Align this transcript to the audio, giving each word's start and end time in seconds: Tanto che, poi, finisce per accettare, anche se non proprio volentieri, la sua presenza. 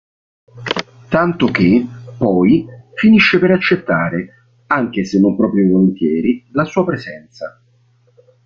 Tanto 1.09 1.45
che, 1.51 1.85
poi, 2.17 2.65
finisce 2.95 3.37
per 3.37 3.51
accettare, 3.51 4.47
anche 4.65 5.05
se 5.05 5.19
non 5.19 5.37
proprio 5.37 5.69
volentieri, 5.71 6.49
la 6.53 6.65
sua 6.65 6.83
presenza. 6.83 7.61